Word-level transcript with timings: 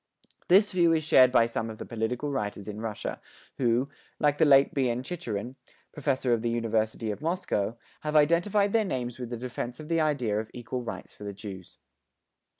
This 0.47 0.71
view 0.71 0.93
is 0.93 1.03
shared 1.03 1.31
by 1.31 1.45
some 1.45 1.69
of 1.69 1.77
the 1.77 1.85
political 1.85 2.31
writers 2.31 2.67
in 2.67 2.81
Russia 2.81 3.21
who, 3.59 3.87
like 4.17 4.39
the 4.39 4.45
late 4.45 4.73
B.N. 4.73 5.03
Chicherin, 5.03 5.57
Professor 5.93 6.33
of 6.33 6.41
the 6.41 6.49
University 6.49 7.11
of 7.11 7.21
Moscow, 7.21 7.77
have 7.99 8.15
identified 8.15 8.73
their 8.73 8.83
names 8.83 9.19
with 9.19 9.29
the 9.29 9.37
defence 9.37 9.79
of 9.79 9.89
the 9.89 10.01
idea 10.01 10.39
of 10.39 10.49
equal 10.55 10.81
rights 10.81 11.13
for 11.13 11.23
the 11.23 11.33
Jews. 11.33 11.77